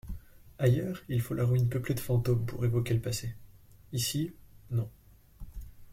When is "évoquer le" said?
2.65-3.01